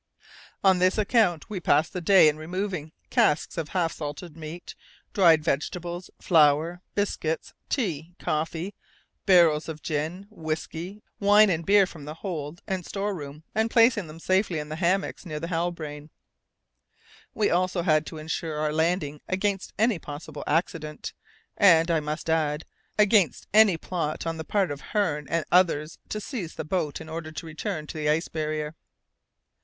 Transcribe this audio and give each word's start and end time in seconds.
On 0.63 0.79
this 0.79 0.97
account, 0.97 1.47
we 1.47 1.59
passed 1.59 1.93
the 1.93 2.01
day 2.01 2.27
in 2.27 2.35
removing 2.35 2.91
casks 3.11 3.55
of 3.55 3.69
half 3.69 3.93
salted 3.93 4.35
meat, 4.35 4.73
dried 5.13 5.43
vegetables, 5.43 6.09
flour, 6.19 6.81
biscuits, 6.95 7.53
tea, 7.69 8.15
coffee, 8.17 8.73
barrels 9.27 9.69
of 9.69 9.83
gin, 9.83 10.25
whisky, 10.31 11.03
wine 11.19 11.51
and 11.51 11.67
beer 11.67 11.85
from 11.85 12.05
the 12.05 12.15
hold 12.15 12.63
and 12.65 12.83
store 12.83 13.13
room 13.13 13.43
and 13.53 13.69
placing 13.69 14.07
them 14.07 14.15
in 14.15 14.19
safety 14.19 14.57
in 14.57 14.69
the 14.69 14.77
hammocks 14.77 15.23
near 15.23 15.39
the 15.39 15.49
Halbrane. 15.49 16.09
We 17.35 17.51
also 17.51 17.83
had 17.83 18.07
to 18.07 18.17
insure 18.17 18.55
our 18.57 18.73
landing 18.73 19.21
against 19.27 19.71
any 19.77 19.99
possible 19.99 20.43
accident, 20.47 21.13
and, 21.57 21.91
I 21.91 21.99
must 21.99 22.27
add, 22.27 22.65
against 22.97 23.45
any 23.53 23.77
plot 23.77 24.25
on 24.25 24.37
the 24.37 24.45
part 24.45 24.71
of 24.71 24.81
Hearne 24.81 25.27
and 25.29 25.45
others 25.51 25.99
to 26.09 26.19
seize 26.19 26.55
the 26.55 26.65
boat 26.65 26.99
in 26.99 27.07
order 27.07 27.31
to 27.31 27.45
return 27.45 27.85
to 27.85 27.97
the 27.99 28.09
ice 28.09 28.29
barrier. 28.29 28.73